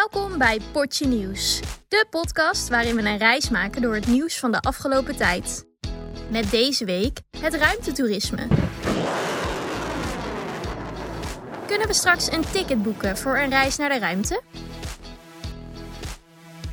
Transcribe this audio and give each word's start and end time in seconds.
Welkom 0.00 0.38
bij 0.38 0.60
Potje 0.72 1.06
Nieuws, 1.06 1.60
de 1.88 2.06
podcast 2.10 2.68
waarin 2.68 2.96
we 2.96 3.02
een 3.02 3.18
reis 3.18 3.50
maken 3.50 3.82
door 3.82 3.94
het 3.94 4.06
nieuws 4.06 4.38
van 4.38 4.52
de 4.52 4.60
afgelopen 4.60 5.16
tijd. 5.16 5.66
Met 6.28 6.50
deze 6.50 6.84
week 6.84 7.20
het 7.40 7.54
ruimtetoerisme. 7.54 8.46
Kunnen 11.66 11.86
we 11.86 11.94
straks 11.94 12.32
een 12.32 12.44
ticket 12.52 12.82
boeken 12.82 13.16
voor 13.16 13.38
een 13.38 13.48
reis 13.48 13.76
naar 13.76 13.88
de 13.88 13.98
ruimte? 13.98 14.42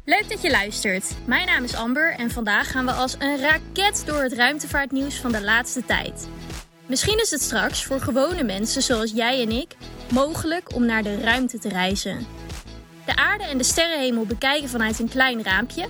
Leuk 0.05 0.29
dat 0.29 0.41
je 0.41 0.51
luistert. 0.51 1.15
Mijn 1.25 1.45
naam 1.45 1.63
is 1.63 1.75
Amber 1.75 2.13
en 2.13 2.31
vandaag 2.31 2.71
gaan 2.71 2.85
we 2.85 2.91
als 2.91 3.15
een 3.19 3.39
raket 3.39 4.03
door 4.05 4.21
het 4.21 4.33
ruimtevaartnieuws 4.33 5.15
van 5.15 5.31
de 5.31 5.41
laatste 5.41 5.85
tijd. 5.85 6.27
Misschien 6.85 7.19
is 7.21 7.31
het 7.31 7.41
straks 7.41 7.85
voor 7.85 7.99
gewone 7.99 8.43
mensen 8.43 8.81
zoals 8.81 9.11
jij 9.11 9.41
en 9.41 9.51
ik 9.51 9.75
mogelijk 10.11 10.75
om 10.75 10.85
naar 10.85 11.03
de 11.03 11.21
ruimte 11.21 11.59
te 11.59 11.69
reizen. 11.69 12.45
Aarde 13.37 13.51
en 13.51 13.57
de 13.57 13.63
sterrenhemel 13.63 14.25
bekijken 14.25 14.69
vanuit 14.69 14.99
een 14.99 15.09
klein 15.09 15.43
raampje. 15.43 15.87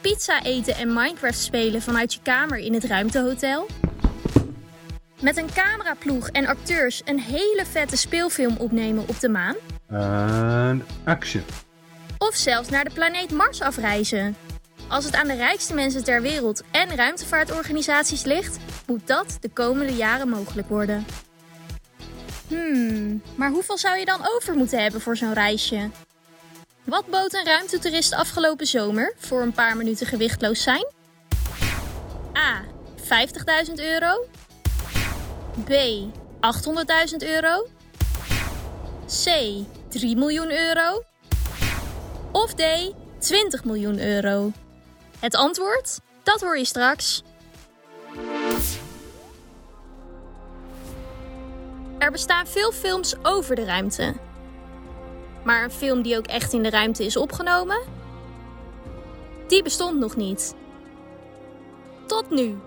Pizza 0.00 0.42
eten 0.42 0.74
en 0.74 0.92
Minecraft 0.92 1.38
spelen 1.38 1.82
vanuit 1.82 2.14
je 2.14 2.20
kamer 2.22 2.58
in 2.58 2.74
het 2.74 2.84
ruimtehotel. 2.84 3.66
Met 5.20 5.36
een 5.36 5.52
cameraploeg 5.54 6.28
en 6.28 6.46
acteurs 6.46 7.02
een 7.04 7.20
hele 7.20 7.64
vette 7.70 7.96
speelfilm 7.96 8.56
opnemen 8.56 9.08
op 9.08 9.20
de 9.20 9.28
maan. 9.28 9.54
En 9.88 10.86
action. 11.04 11.42
Of 12.18 12.34
zelfs 12.34 12.68
naar 12.68 12.84
de 12.84 12.94
planeet 12.94 13.30
Mars 13.30 13.60
afreizen. 13.60 14.36
Als 14.88 15.04
het 15.04 15.14
aan 15.14 15.26
de 15.26 15.36
rijkste 15.36 15.74
mensen 15.74 16.04
ter 16.04 16.22
wereld 16.22 16.62
en 16.70 16.96
ruimtevaartorganisaties 16.96 18.24
ligt, 18.24 18.58
moet 18.86 19.06
dat 19.06 19.36
de 19.40 19.48
komende 19.48 19.94
jaren 19.94 20.28
mogelijk 20.28 20.68
worden. 20.68 21.06
Hmm, 22.48 23.22
maar 23.34 23.50
hoeveel 23.50 23.78
zou 23.78 23.98
je 23.98 24.04
dan 24.04 24.20
over 24.36 24.54
moeten 24.54 24.82
hebben 24.82 25.00
voor 25.00 25.16
zo'n 25.16 25.34
reisje? 25.34 25.90
Wat 26.86 27.06
bood 27.06 27.34
een 27.34 27.44
ruimtetoerist 27.44 28.12
afgelopen 28.12 28.66
zomer 28.66 29.14
voor 29.18 29.42
een 29.42 29.52
paar 29.52 29.76
minuten 29.76 30.06
gewichtloos 30.06 30.62
zijn? 30.62 30.86
A. 32.36 32.64
50.000 33.66 33.72
euro. 33.74 34.26
B. 35.64 35.70
800.000 37.10 37.16
euro. 37.18 37.66
C. 39.06 39.64
3 39.88 40.16
miljoen 40.16 40.50
euro. 40.50 41.02
Of 42.32 42.54
D. 42.54 42.62
20 43.18 43.64
miljoen 43.64 44.00
euro. 44.00 44.52
Het 45.18 45.34
antwoord? 45.34 45.98
Dat 46.22 46.40
hoor 46.40 46.58
je 46.58 46.64
straks. 46.64 47.22
Er 51.98 52.10
bestaan 52.10 52.46
veel 52.46 52.72
films 52.72 53.14
over 53.22 53.54
de 53.54 53.64
ruimte. 53.64 54.14
Maar 55.46 55.64
een 55.64 55.70
film 55.70 56.02
die 56.02 56.16
ook 56.16 56.26
echt 56.26 56.52
in 56.52 56.62
de 56.62 56.70
ruimte 56.70 57.04
is 57.04 57.16
opgenomen? 57.16 57.78
Die 59.48 59.62
bestond 59.62 59.98
nog 59.98 60.16
niet. 60.16 60.54
Tot 62.06 62.30
nu. 62.30 62.58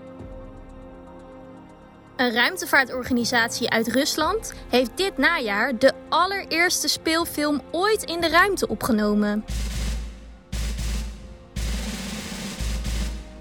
Een 2.16 2.32
ruimtevaartorganisatie 2.32 3.70
uit 3.70 3.88
Rusland 3.88 4.54
heeft 4.68 4.90
dit 4.94 5.16
najaar 5.18 5.78
de 5.78 5.92
allereerste 6.08 6.88
speelfilm 6.88 7.62
ooit 7.70 8.02
in 8.02 8.20
de 8.20 8.28
ruimte 8.28 8.68
opgenomen. 8.68 9.44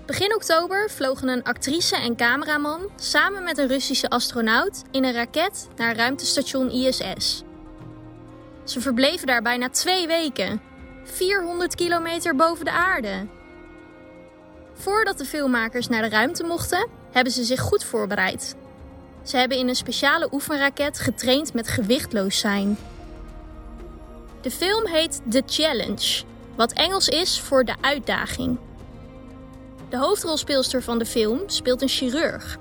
Begin 0.06 0.36
oktober 0.36 0.90
vlogen 0.90 1.28
een 1.28 1.44
actrice 1.44 1.96
en 1.96 2.16
cameraman 2.16 2.90
samen 2.96 3.44
met 3.44 3.58
een 3.58 3.68
Russische 3.68 4.10
astronaut 4.10 4.84
in 4.92 5.04
een 5.04 5.14
raket 5.14 5.68
naar 5.76 5.96
ruimtestation 5.96 6.72
ISS. 6.72 7.44
Ze 8.70 8.82
verbleven 8.82 9.28
daar 9.28 9.42
bijna 9.42 9.70
twee 9.70 10.08
weken, 10.08 10.62
400 11.04 11.76
kilometer 11.76 12.36
boven 12.36 12.66
de 12.66 12.72
aarde. 12.72 13.28
Voordat 14.74 15.18
de 15.18 15.26
filmmakers 15.26 15.88
naar 15.88 16.02
de 16.02 16.10
ruimte 16.10 16.44
mochten, 16.44 16.88
hebben 17.12 17.34
ze 17.34 17.44
zich 17.44 17.60
goed 17.60 17.84
voorbereid. 17.84 18.56
Ze 19.24 19.38
hebben 19.38 19.58
in 19.58 19.68
een 19.68 19.76
speciale 19.76 20.30
oefenraket 20.32 21.00
getraind 21.00 21.54
met 21.54 21.68
gewichtloos 21.68 22.40
zijn. 22.40 22.78
De 24.42 24.52
film 24.52 24.86
heet 24.86 25.22
The 25.30 25.44
Challenge, 25.46 26.24
wat 26.56 26.74
Engels 26.74 27.08
is 27.08 27.40
voor 27.40 27.66
de 27.66 27.76
uitdaging. 27.82 28.58
De 29.90 29.98
hoofdrolspeelster 29.98 30.84
van 30.84 31.00
de 31.00 31.06
film 31.06 31.40
speelt 31.46 31.82
een 31.82 31.88
chirurg. 31.88 32.58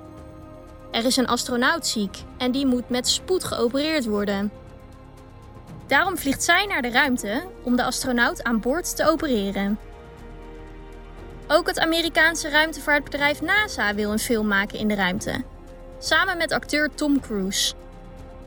Er 0.90 1.04
is 1.04 1.16
een 1.16 1.26
astronaut 1.26 1.86
ziek 1.86 2.16
en 2.38 2.52
die 2.52 2.66
moet 2.66 2.88
met 2.88 3.08
spoed 3.08 3.44
geopereerd 3.44 4.06
worden. 4.06 4.66
Daarom 5.88 6.16
vliegt 6.18 6.42
zij 6.42 6.66
naar 6.66 6.82
de 6.82 6.90
ruimte 6.90 7.46
om 7.62 7.76
de 7.76 7.84
astronaut 7.84 8.42
aan 8.42 8.60
boord 8.60 8.96
te 8.96 9.04
opereren. 9.10 9.78
Ook 11.46 11.66
het 11.66 11.78
Amerikaanse 11.78 12.48
ruimtevaartbedrijf 12.48 13.40
NASA 13.40 13.94
wil 13.94 14.12
een 14.12 14.18
film 14.18 14.46
maken 14.46 14.78
in 14.78 14.88
de 14.88 14.94
ruimte, 14.94 15.42
samen 15.98 16.36
met 16.36 16.52
acteur 16.52 16.94
Tom 16.94 17.20
Cruise. 17.20 17.74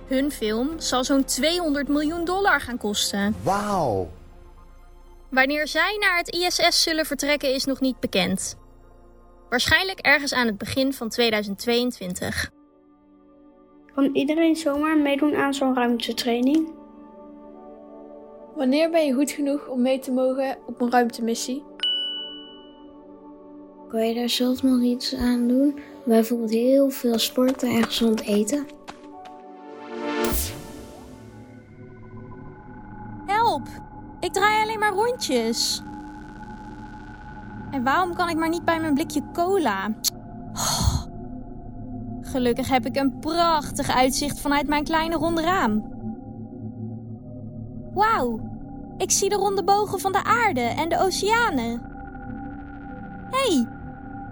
Hun 0.08 0.32
film 0.32 0.80
zal 0.80 1.04
zo'n 1.04 1.24
200 1.24 1.88
miljoen 1.88 2.26
dollar 2.26 2.62
gaan 2.62 2.78
kosten. 2.78 3.36
Wauw. 3.44 4.10
Wanneer 5.30 5.68
zij 5.68 5.98
naar 6.00 6.18
het 6.18 6.30
ISS 6.36 6.84
zullen 6.84 7.06
vertrekken 7.06 7.54
is 7.54 7.66
nog 7.66 7.80
niet 7.80 8.00
bekend. 8.00 8.58
Waarschijnlijk 9.50 10.00
ergens 10.00 10.34
aan 10.34 10.46
het 10.46 10.58
begin 10.58 10.94
van 10.94 11.10
2022. 11.10 12.50
Kan 13.96 14.10
iedereen 14.16 14.56
zomaar 14.56 14.98
meedoen 14.98 15.36
aan 15.36 15.54
zo'n 15.54 15.76
ruimtetraining? 15.76 16.81
Wanneer 18.56 18.90
ben 18.90 19.06
je 19.06 19.14
goed 19.14 19.32
genoeg 19.32 19.68
om 19.68 19.82
mee 19.82 20.00
te 20.00 20.12
mogen 20.12 20.58
op 20.66 20.82
een 20.82 20.92
ruimtemissie? 20.92 21.64
Kan 23.88 24.08
je 24.08 24.14
daar 24.14 24.30
zelf 24.30 24.64
nog 24.64 24.82
iets 24.82 25.16
aan 25.16 25.48
doen? 25.48 25.80
Bijvoorbeeld 26.06 26.52
heel 26.52 26.90
veel 26.90 27.20
sporten 27.20 27.70
en 27.70 27.84
gezond 27.84 28.22
eten? 28.22 28.66
Help! 33.26 33.68
Ik 34.20 34.34
draai 34.34 34.64
alleen 34.64 34.80
maar 34.80 34.94
rondjes. 34.94 35.82
En 37.72 37.84
waarom 37.84 38.16
kan 38.16 38.30
ik 38.30 38.38
maar 38.38 38.50
niet 38.50 38.66
bij 38.66 38.80
mijn 38.80 38.94
blikje 38.94 39.22
cola? 39.34 39.96
Oh. 40.54 41.04
Gelukkig 42.22 42.70
heb 42.70 42.86
ik 42.86 42.96
een 42.96 43.20
prachtig 43.20 43.96
uitzicht 43.96 44.40
vanuit 44.40 44.68
mijn 44.68 44.84
kleine 44.84 45.16
ronde 45.16 45.42
raam. 45.42 46.01
Wauw, 47.94 48.40
ik 48.98 49.12
zie 49.12 49.30
de 49.30 49.36
ronde 49.36 49.64
bogen 49.64 50.00
van 50.00 50.12
de 50.12 50.24
aarde 50.24 50.62
en 50.62 50.90
de 50.90 51.00
oceanen. 51.00 51.82
Hé, 53.30 53.54
hey, 53.54 53.68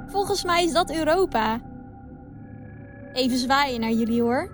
volgens 0.07 0.43
mij 0.43 0.63
is 0.63 0.73
dat 0.73 0.91
Europa. 0.91 1.59
Even 3.13 3.37
zwaaien 3.37 3.79
naar 3.79 3.91
jullie 3.91 4.21
hoor. 4.21 4.49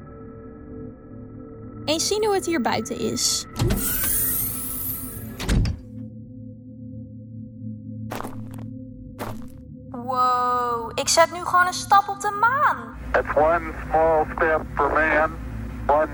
Eens 1.85 2.07
zien 2.07 2.25
hoe 2.25 2.35
het 2.35 2.45
hier 2.45 2.61
buiten 2.61 2.99
is. 2.99 3.45
Wow, 9.89 10.91
ik 10.93 11.07
zet 11.07 11.31
nu 11.33 11.39
gewoon 11.39 11.67
een 11.67 11.73
stap 11.73 12.07
op 12.07 12.21
de 12.21 12.37
maan. 12.39 12.77
It's 13.13 13.35
one 13.35 13.71
small 13.89 14.25
step 14.35 14.61
for 14.75 14.89
man, 14.89 15.31
one 15.87 16.09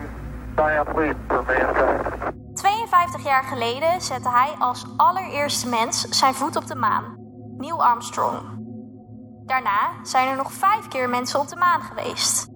giant 0.56 0.96
leap 0.96 1.18
for 1.28 1.44
mankind. 1.44 2.00
52 2.88 3.24
jaar 3.24 3.44
geleden 3.44 4.02
zette 4.02 4.30
hij 4.30 4.56
als 4.59 4.86
allereerste 4.97 5.69
mens 5.69 6.02
zijn 6.02 6.34
voet 6.34 6.56
op 6.56 6.68
de 6.68 6.75
maan. 6.75 7.16
Neil 7.58 7.84
Armstrong. 7.84 8.42
Daarna 9.46 9.92
zijn 10.03 10.28
er 10.28 10.36
nog 10.36 10.52
vijf 10.52 10.88
keer 10.88 11.09
mensen 11.09 11.40
op 11.40 11.47
de 11.47 11.56
maan 11.56 11.81
geweest. 11.81 12.47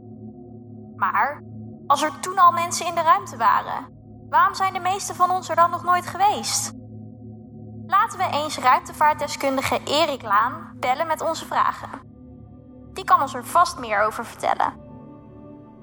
Maar 0.95 1.43
als 1.87 2.03
er 2.03 2.19
toen 2.19 2.37
al 2.37 2.51
mensen 2.51 2.85
in 2.85 2.95
de 2.95 3.01
ruimte 3.01 3.37
waren, 3.37 3.87
waarom 4.29 4.55
zijn 4.55 4.73
de 4.73 4.79
meeste 4.79 5.15
van 5.15 5.31
ons 5.31 5.49
er 5.49 5.55
dan 5.55 5.69
nog 5.69 5.83
nooit 5.83 6.07
geweest? 6.07 6.73
Laten 7.87 8.17
we 8.17 8.29
eens 8.31 8.57
ruimtevaartdeskundige 8.57 9.79
Erik 9.83 10.21
Laan 10.21 10.75
bellen 10.79 11.07
met 11.07 11.21
onze 11.21 11.45
vragen. 11.45 11.89
Die 12.93 13.03
kan 13.03 13.21
ons 13.21 13.33
er 13.33 13.45
vast 13.45 13.79
meer 13.79 14.01
over 14.01 14.25
vertellen. 14.25 14.84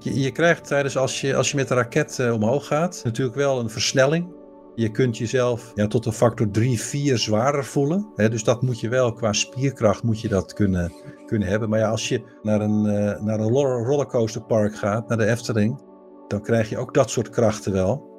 Je, 0.03 0.31
krijgt 0.31 0.67
tijdens 0.67 0.97
als 0.97 1.21
je, 1.21 1.35
als 1.35 1.51
je 1.51 1.55
met 1.55 1.67
de 1.67 1.73
raket 1.73 2.17
uh, 2.21 2.33
omhoog 2.33 2.67
gaat, 2.67 3.01
natuurlijk 3.03 3.37
wel 3.37 3.59
een 3.59 3.69
versnelling. 3.69 4.35
Je 4.75 4.91
kunt 4.91 5.17
jezelf 5.17 5.71
ja, 5.75 5.87
tot 5.87 6.05
een 6.05 6.13
factor 6.13 6.51
3, 6.51 6.79
4 6.79 7.17
zwaarder 7.17 7.65
voelen. 7.65 8.11
Hè, 8.15 8.29
dus 8.29 8.43
dat 8.43 8.61
moet 8.61 8.79
je 8.79 8.89
wel 8.89 9.13
qua 9.13 9.33
spierkracht 9.33 10.03
moet 10.03 10.21
je 10.21 10.27
dat 10.27 10.53
kunnen, 10.53 10.91
kunnen 11.25 11.47
hebben. 11.47 11.69
Maar 11.69 11.79
ja, 11.79 11.89
als 11.89 12.07
je 12.07 12.23
naar 12.41 12.61
een, 12.61 12.85
uh, 12.85 13.21
naar 13.21 13.39
een 13.39 13.49
rollercoasterpark 13.85 14.75
gaat, 14.75 15.07
naar 15.07 15.17
de 15.17 15.25
Efteling, 15.25 15.81
dan 16.27 16.41
krijg 16.41 16.69
je 16.69 16.77
ook 16.77 16.93
dat 16.93 17.09
soort 17.09 17.29
krachten 17.29 17.71
wel. 17.71 18.11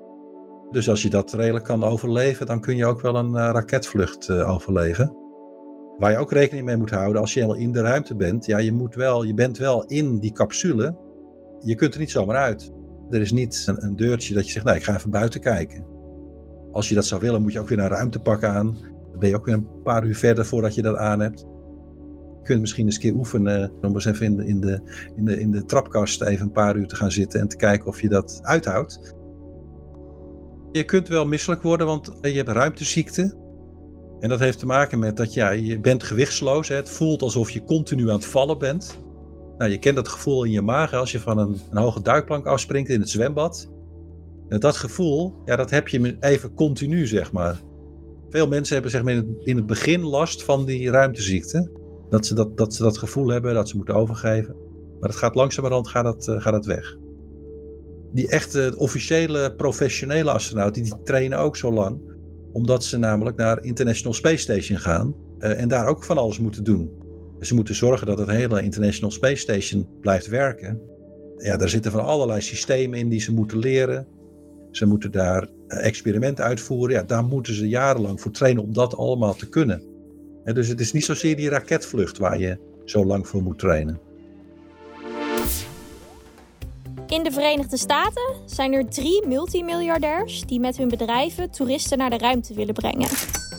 Dus 0.71 0.89
als 0.89 1.03
je 1.03 1.11
dat 1.11 1.33
redelijk 1.33 1.65
kan 1.65 1.85
overleven, 1.85 2.47
dan 2.47 2.61
kun 2.61 2.77
je 2.77 2.87
ook 2.87 3.01
wel 3.01 3.17
een 3.17 3.31
uh, 3.31 3.51
raketvlucht 3.53 4.31
overleven. 4.31 5.17
Waar 5.99 6.11
je 6.11 6.19
ook 6.19 6.33
rekening 6.33 6.67
mee 6.67 6.77
moet 6.77 6.91
houden 6.91 7.21
als 7.21 7.35
je 7.35 7.41
helemaal 7.41 7.63
in 7.63 7.73
de 7.73 7.81
ruimte 7.81 8.17
bent. 8.17 8.47
Ja, 8.47 8.59
je, 8.59 8.73
moet 8.73 8.95
wel, 8.95 9.23
je 9.23 9.35
bent 9.35 9.59
wel 9.59 9.85
in 9.85 10.19
die 10.19 10.33
capsule. 10.33 11.04
Je 11.65 11.75
kunt 11.75 11.95
er 11.95 12.01
niet 12.01 12.11
zomaar 12.11 12.37
uit. 12.37 12.73
Er 13.11 13.21
is 13.21 13.33
niet 13.33 13.65
een, 13.77 13.97
deurtje 13.97 14.35
dat 14.35 14.47
je 14.47 14.53
zegt, 14.53 14.65
nou, 14.65 14.77
ik 14.77 14.85
ga 14.85 14.95
even 14.97 15.11
buiten 15.11 15.41
kijken. 15.41 15.87
Als 16.73 16.89
je 16.89 16.95
dat 16.95 17.05
zou 17.05 17.21
willen, 17.21 17.43
moet 17.43 17.53
je 17.53 17.61
ook 17.61 17.69
weer 17.69 17.79
een 17.79 17.89
ruimtepak 17.89 18.45
aan. 18.45 18.79
Dan 19.11 19.19
ben 19.19 19.29
je 19.29 19.37
ook 19.37 19.47
weer 19.47 19.55
een 19.55 19.83
paar 19.83 20.05
uur 20.05 20.17
verder 20.17 20.47
voordat 20.47 20.75
je 20.75 20.83
dat 20.83 20.97
aan 20.97 21.21
hebt. 21.21 21.41
Je 21.41 22.51
kunt 22.51 22.61
misschien 22.61 22.87
eens 22.87 22.95
een 22.95 23.01
keer 23.01 23.15
oefenen 23.15 23.73
om 23.81 23.95
eens 23.95 24.05
even 24.05 24.27
in 24.27 24.37
de, 24.37 24.45
in, 24.45 24.61
de, 24.61 24.81
in, 25.17 25.25
de, 25.25 25.41
in 25.41 25.51
de 25.51 25.65
trapkast 25.65 26.23
even 26.23 26.47
een 26.47 26.53
paar 26.53 26.77
uur 26.77 26.87
te 26.87 26.97
gaan 26.97 27.13
zitten 27.13 27.41
en 27.41 27.49
te 27.49 27.57
kijken 27.57 27.87
of 27.87 28.01
je 28.01 28.09
dat 28.09 28.39
uithoudt. 28.43 29.15
Je 30.73 30.85
kunt 30.85 31.09
wel 31.09 31.27
misselijk 31.27 31.63
worden, 31.63 31.87
want 31.87 32.13
je 32.21 32.31
hebt 32.31 32.49
ruimteziekte. 32.49 33.43
En 34.21 34.29
dat 34.29 34.39
heeft 34.39 34.59
te 34.59 34.67
maken 34.67 34.99
met 34.99 35.17
dat 35.17 35.35
ja, 35.35 35.51
je 35.51 35.81
bent 35.81 36.03
gewichtsloos. 36.03 36.69
Hè. 36.69 36.75
Het 36.75 36.91
voelt 36.91 37.23
alsof 37.23 37.51
je 37.51 37.65
continu 37.65 38.09
aan 38.09 38.17
het 38.17 38.27
vallen 38.27 38.59
bent. 38.59 39.04
Nou, 39.59 39.71
je 39.71 39.79
kent 39.79 39.97
dat 39.97 40.09
gevoel 40.09 40.45
in 40.45 40.51
je 40.51 40.63
maag 40.63 40.93
als 40.93 41.13
je 41.13 41.21
van 41.21 41.39
een, 41.39 41.61
een 41.71 41.79
hoge 41.79 42.03
duikplank 42.03 42.47
afspringt 42.47 42.91
in 42.91 43.01
het 43.01 43.11
zwembad. 43.11 43.71
En 44.49 44.61
dat 44.61 44.77
gevoel, 44.77 45.35
ja, 45.45 45.57
dat 45.57 45.71
heb 45.71 45.89
je 45.89 46.17
even 46.21 46.55
continu, 46.55 47.07
zeg 47.07 47.33
maar. 47.33 47.61
Veel 48.31 48.49
mensen 48.49 48.75
hebben 48.75 48.93
zeg 48.93 49.03
maar, 49.03 49.13
in, 49.13 49.19
het, 49.19 49.47
in 49.47 49.57
het 49.57 49.67
begin 49.67 50.03
last 50.03 50.45
van 50.45 50.65
die 50.65 50.91
ruimteziekte. 50.91 51.71
Dat 52.09 52.27
ze 52.27 52.35
dat, 52.35 52.57
dat 52.57 52.75
ze 52.75 52.83
dat 52.83 52.99
gevoel 52.99 53.29
hebben, 53.29 53.55
dat 53.55 53.69
ze 53.69 53.77
moeten 53.77 53.95
overgeven. 53.95 54.57
Maar 55.01 55.09
het 55.09 55.19
gaat 55.19 55.35
langzamerhand 55.35 55.89
gaat 55.89 56.05
dat, 56.05 56.29
uh, 56.29 56.41
gaat 56.41 56.53
dat 56.53 56.67
weg. 56.67 56.97
Die 58.13 58.29
echte 58.29 58.75
officiële 58.77 59.55
professionele 59.57 60.31
astronauten, 60.31 60.83
die 60.83 61.03
trainen 61.05 61.39
ook 61.39 61.57
zo 61.57 61.73
lang. 61.73 62.01
Omdat 62.53 62.85
ze 62.85 62.99
namelijk 62.99 63.37
naar 63.37 63.65
International 63.65 64.15
Space 64.15 64.37
Station 64.37 64.79
gaan. 64.79 65.15
Uh, 65.39 65.61
en 65.61 65.69
daar 65.69 65.87
ook 65.87 66.05
van 66.05 66.19
alles 66.19 66.39
moeten 66.39 66.65
doen. 66.65 67.04
Ze 67.41 67.55
moeten 67.55 67.75
zorgen 67.75 68.07
dat 68.07 68.19
het 68.19 68.29
hele 68.29 68.63
International 68.63 69.11
Space 69.11 69.37
Station 69.37 69.89
blijft 70.01 70.27
werken. 70.27 70.81
Ja, 71.37 71.57
daar 71.57 71.69
zitten 71.69 71.91
van 71.91 72.05
allerlei 72.05 72.41
systemen 72.41 72.99
in 72.99 73.09
die 73.09 73.21
ze 73.21 73.33
moeten 73.33 73.59
leren. 73.59 74.07
Ze 74.71 74.87
moeten 74.87 75.11
daar 75.11 75.49
eh, 75.67 75.87
experimenten 75.87 76.45
uitvoeren. 76.45 76.97
Ja, 76.97 77.03
daar 77.03 77.25
moeten 77.25 77.55
ze 77.55 77.69
jarenlang 77.69 78.21
voor 78.21 78.31
trainen 78.31 78.63
om 78.63 78.73
dat 78.73 78.97
allemaal 78.97 79.35
te 79.35 79.49
kunnen. 79.49 79.83
En 80.45 80.55
dus 80.55 80.69
het 80.69 80.81
is 80.81 80.93
niet 80.93 81.05
zozeer 81.05 81.37
die 81.37 81.49
raketvlucht 81.49 82.19
waar 82.19 82.39
je 82.39 82.59
zo 82.85 83.05
lang 83.05 83.29
voor 83.29 83.43
moet 83.43 83.59
trainen. 83.59 84.01
In 87.09 87.23
de 87.23 87.31
Verenigde 87.31 87.77
Staten 87.77 88.35
zijn 88.47 88.73
er 88.73 88.89
drie 88.89 89.27
multimiljardairs 89.27 90.41
die 90.41 90.61
met 90.61 90.77
hun 90.77 90.89
bedrijven 90.89 91.51
toeristen 91.51 91.99
naar 91.99 92.11
de 92.11 92.19
ruimte 92.19 92.55
willen 92.55 92.75
brengen: 92.75 93.09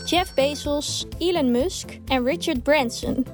Jeff 0.06 0.34
Bezos, 0.36 1.06
Elon 1.18 1.52
Musk 1.52 2.00
en 2.06 2.24
Richard 2.24 2.64
Branson. 2.64 3.26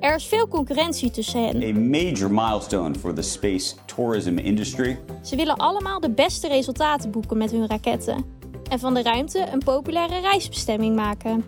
Er 0.00 0.14
is 0.14 0.24
veel 0.24 0.48
concurrentie 0.48 1.10
tussen 1.10 1.44
hen. 1.44 1.62
A 1.62 1.78
major 1.78 2.30
milestone 2.30 2.94
for 2.94 3.14
the 3.14 3.22
space 3.22 3.74
tourism 3.84 4.38
industry. 4.38 4.98
Ze 5.22 5.36
willen 5.36 5.56
allemaal 5.56 6.00
de 6.00 6.10
beste 6.10 6.48
resultaten 6.48 7.10
boeken 7.10 7.38
met 7.38 7.50
hun 7.50 7.66
raketten 7.66 8.24
en 8.70 8.78
van 8.78 8.94
de 8.94 9.02
ruimte 9.02 9.46
een 9.52 9.58
populaire 9.58 10.20
reisbestemming 10.20 10.96
maken. 10.96 11.44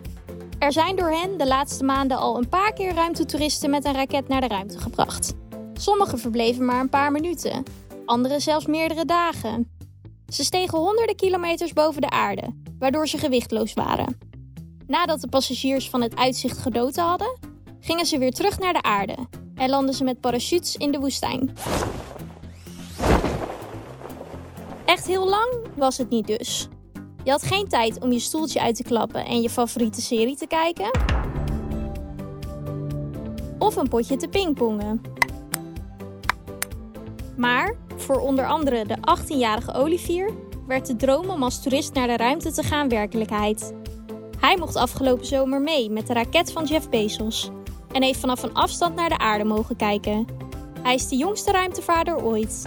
Er 0.59 0.71
zijn 0.71 0.95
door 0.95 1.11
hen 1.11 1.37
de 1.37 1.47
laatste 1.47 1.83
maanden 1.83 2.17
al 2.17 2.37
een 2.37 2.49
paar 2.49 2.73
keer 2.73 2.93
ruimtetoeristen 2.93 3.69
met 3.69 3.85
een 3.85 3.93
raket 3.93 4.27
naar 4.27 4.41
de 4.41 4.47
ruimte 4.47 4.79
gebracht. 4.79 5.33
Sommigen 5.73 6.19
verbleven 6.19 6.65
maar 6.65 6.79
een 6.79 6.89
paar 6.89 7.11
minuten, 7.11 7.63
anderen 8.05 8.41
zelfs 8.41 8.65
meerdere 8.65 9.05
dagen. 9.05 9.71
Ze 10.27 10.43
stegen 10.43 10.77
honderden 10.77 11.15
kilometers 11.15 11.73
boven 11.73 12.01
de 12.01 12.09
aarde, 12.09 12.53
waardoor 12.79 13.07
ze 13.07 13.17
gewichtloos 13.17 13.73
waren. 13.73 14.17
Nadat 14.87 15.21
de 15.21 15.27
passagiers 15.27 15.89
van 15.89 16.01
het 16.01 16.15
uitzicht 16.15 16.57
genoten 16.57 17.03
hadden, 17.03 17.37
gingen 17.79 18.05
ze 18.05 18.17
weer 18.17 18.31
terug 18.31 18.59
naar 18.59 18.73
de 18.73 18.81
aarde 18.81 19.15
en 19.55 19.69
landden 19.69 19.95
ze 19.95 20.03
met 20.03 20.19
parachutes 20.19 20.75
in 20.75 20.91
de 20.91 20.99
woestijn. 20.99 21.55
Echt 24.85 25.07
heel 25.07 25.29
lang 25.29 25.53
was 25.75 25.97
het 25.97 26.09
niet 26.09 26.27
dus. 26.27 26.67
Je 27.23 27.31
had 27.31 27.43
geen 27.43 27.67
tijd 27.67 27.99
om 27.99 28.11
je 28.11 28.19
stoeltje 28.19 28.61
uit 28.61 28.75
te 28.75 28.83
klappen 28.83 29.25
en 29.25 29.41
je 29.41 29.49
favoriete 29.49 30.01
serie 30.01 30.35
te 30.35 30.47
kijken. 30.47 30.91
Of 33.57 33.75
een 33.75 33.87
potje 33.87 34.15
te 34.15 34.27
pingpongen. 34.27 35.01
Maar 37.37 37.75
voor 37.95 38.19
onder 38.19 38.45
andere 38.45 38.85
de 38.85 38.97
18-jarige 38.97 39.73
Olivier 39.73 40.33
werd 40.67 40.87
de 40.87 40.95
droom 40.95 41.29
om 41.29 41.43
als 41.43 41.61
toerist 41.61 41.93
naar 41.93 42.07
de 42.07 42.17
ruimte 42.17 42.51
te 42.51 42.63
gaan 42.63 42.89
werkelijkheid. 42.89 43.73
Hij 44.39 44.57
mocht 44.57 44.75
afgelopen 44.75 45.25
zomer 45.25 45.61
mee 45.61 45.89
met 45.89 46.07
de 46.07 46.13
raket 46.13 46.51
van 46.51 46.65
Jeff 46.65 46.89
Bezos 46.89 47.51
en 47.91 48.03
heeft 48.03 48.19
vanaf 48.19 48.43
een 48.43 48.53
afstand 48.53 48.95
naar 48.95 49.09
de 49.09 49.17
aarde 49.17 49.43
mogen 49.43 49.75
kijken. 49.75 50.25
Hij 50.81 50.93
is 50.93 51.07
de 51.07 51.15
jongste 51.15 51.51
ruimtevaarder 51.51 52.23
ooit. 52.23 52.63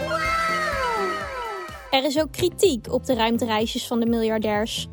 Er 1.91 2.03
is 2.03 2.19
ook 2.19 2.31
kritiek 2.31 2.93
op 2.93 3.05
de 3.05 3.13
ruimtereisjes 3.13 3.87
van 3.87 3.99
de 3.99 4.05
miljardairs. 4.05 4.87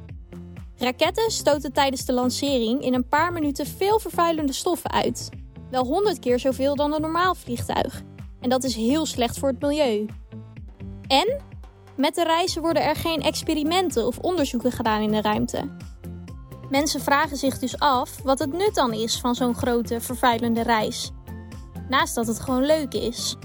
Raketten 0.77 1.31
stoten 1.31 1.73
tijdens 1.73 2.05
de 2.05 2.13
lancering 2.13 2.83
in 2.83 2.95
een 2.95 3.09
paar 3.09 3.33
minuten 3.33 3.67
veel 3.67 3.99
vervuilende 3.99 4.53
stoffen 4.53 4.91
uit. 4.91 5.29
Wel 5.71 5.85
honderd 5.85 6.19
keer 6.19 6.39
zoveel 6.39 6.77
dan 6.77 6.93
een 6.93 7.01
normaal 7.01 7.35
vliegtuig. 7.35 8.03
En 8.41 8.49
dat 8.49 8.65
is 8.65 8.75
heel 8.75 9.07
slecht 9.07 9.39
voor 9.39 9.49
het 9.49 9.61
milieu. 9.61 10.07
En 11.07 11.41
met 11.97 12.15
de 12.15 12.25
reizen 12.25 12.63
worden 12.63 12.83
er 12.85 12.97
geen 12.97 13.21
experimenten 13.23 14.07
of 14.07 14.19
onderzoeken 14.19 14.73
gedaan 14.73 15.03
in 15.03 15.11
de 15.11 15.21
ruimte. 15.21 15.71
Mensen 16.71 17.01
vragen 17.01 17.37
zich 17.37 17.59
dus 17.59 17.79
af 17.79 18.23
wat 18.23 18.39
het 18.39 18.53
nut 18.53 18.75
dan 18.75 18.93
is 18.93 19.21
van 19.21 19.35
zo'n 19.35 19.55
grote, 19.55 20.01
vervuilende 20.01 20.63
reis. 20.63 21.11
Naast 21.89 22.15
dat 22.15 22.27
het 22.27 22.41
gewoon 22.41 22.67
leuk 22.67 22.95
is. 22.95 23.37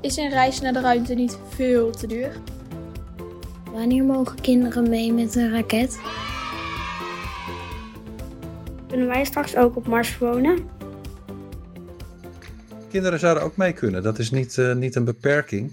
Is 0.00 0.16
een 0.16 0.30
reis 0.30 0.60
naar 0.60 0.72
de 0.72 0.80
ruimte 0.80 1.14
niet 1.14 1.38
veel 1.48 1.90
te 1.90 2.06
duur? 2.06 2.40
Wanneer 3.72 4.04
mogen 4.04 4.40
kinderen 4.40 4.88
mee 4.88 5.12
met 5.12 5.34
een 5.34 5.50
raket? 5.50 6.00
Kunnen 8.88 9.06
wij 9.06 9.24
straks 9.24 9.56
ook 9.56 9.76
op 9.76 9.86
Mars 9.86 10.18
wonen? 10.18 10.68
Kinderen 12.90 13.18
zouden 13.18 13.42
ook 13.42 13.56
mee 13.56 13.72
kunnen. 13.72 14.02
Dat 14.02 14.18
is 14.18 14.30
niet, 14.30 14.56
uh, 14.56 14.74
niet 14.74 14.94
een 14.94 15.04
beperking. 15.04 15.72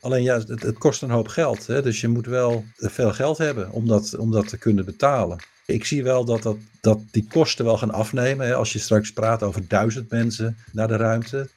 Alleen 0.00 0.22
ja, 0.22 0.38
het, 0.38 0.62
het, 0.62 0.78
kost 0.78 1.02
een 1.02 1.10
hoop 1.10 1.28
geld. 1.28 1.66
Hè? 1.66 1.82
Dus 1.82 2.00
je 2.00 2.08
moet 2.08 2.26
wel 2.26 2.64
veel 2.76 3.12
geld 3.12 3.38
hebben 3.38 3.70
om 3.70 3.86
dat, 3.86 4.16
om 4.16 4.30
dat 4.30 4.48
te 4.48 4.58
kunnen 4.58 4.84
betalen. 4.84 5.38
Ik 5.66 5.84
zie 5.84 6.02
wel 6.02 6.24
dat, 6.24 6.42
dat, 6.42 6.56
dat 6.80 7.00
die 7.10 7.26
kosten 7.28 7.64
wel 7.64 7.78
gaan 7.78 7.90
afnemen. 7.90 8.46
Hè? 8.46 8.54
Als 8.54 8.72
je 8.72 8.78
straks 8.78 9.12
praat 9.12 9.42
over 9.42 9.68
duizend 9.68 10.10
mensen 10.10 10.56
naar 10.72 10.88
de 10.88 10.96
ruimte. 10.96 11.48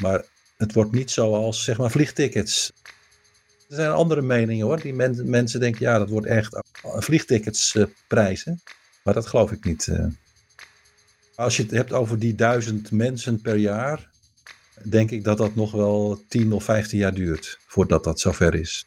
Maar 0.00 0.24
het 0.56 0.72
wordt 0.72 0.92
niet 0.92 1.10
zoals 1.10 1.64
zeg 1.64 1.78
maar 1.78 1.90
vliegtickets. 1.90 2.72
Er 3.68 3.74
zijn 3.74 3.90
andere 3.90 4.22
meningen 4.22 4.66
hoor. 4.66 4.80
Die 4.80 4.94
men, 4.94 5.30
mensen 5.30 5.60
denken 5.60 5.86
ja 5.86 5.98
dat 5.98 6.08
wordt 6.08 6.26
echt 6.26 6.62
vliegticketsprijzen. 6.82 8.60
Uh, 8.64 8.72
maar 9.02 9.14
dat 9.14 9.26
geloof 9.26 9.52
ik 9.52 9.64
niet. 9.64 9.86
Uh. 9.86 10.06
Als 11.34 11.56
je 11.56 11.62
het 11.62 11.70
hebt 11.70 11.92
over 11.92 12.18
die 12.18 12.34
duizend 12.34 12.90
mensen 12.90 13.40
per 13.40 13.56
jaar 13.56 14.07
denk 14.84 15.10
ik 15.10 15.24
dat 15.24 15.38
dat 15.38 15.54
nog 15.54 15.72
wel 15.72 16.22
10 16.28 16.52
of 16.52 16.64
15 16.64 16.98
jaar 16.98 17.14
duurt 17.14 17.58
voordat 17.66 18.04
dat 18.04 18.20
zover 18.20 18.54
is. 18.54 18.86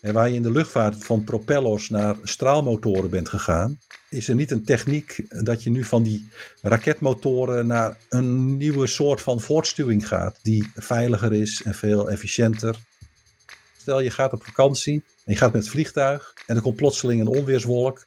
En 0.00 0.12
waar 0.12 0.28
je 0.28 0.34
in 0.34 0.42
de 0.42 0.50
luchtvaart 0.50 1.04
van 1.04 1.24
propellers 1.24 1.88
naar 1.88 2.16
straalmotoren 2.22 3.10
bent 3.10 3.28
gegaan, 3.28 3.78
is 4.10 4.28
er 4.28 4.34
niet 4.34 4.50
een 4.50 4.64
techniek 4.64 5.24
dat 5.44 5.62
je 5.62 5.70
nu 5.70 5.84
van 5.84 6.02
die 6.02 6.28
raketmotoren 6.62 7.66
naar 7.66 7.96
een 8.08 8.56
nieuwe 8.56 8.86
soort 8.86 9.20
van 9.20 9.40
voortstuwing 9.40 10.08
gaat, 10.08 10.38
die 10.42 10.70
veiliger 10.74 11.32
is 11.32 11.62
en 11.64 11.74
veel 11.74 12.10
efficiënter. 12.10 12.76
Stel 13.76 14.00
je 14.00 14.10
gaat 14.10 14.32
op 14.32 14.44
vakantie 14.44 15.04
en 15.24 15.32
je 15.32 15.38
gaat 15.38 15.52
met 15.52 15.62
het 15.62 15.70
vliegtuig 15.70 16.34
en 16.46 16.56
er 16.56 16.62
komt 16.62 16.76
plotseling 16.76 17.20
een 17.20 17.38
onweerswolk. 17.38 18.04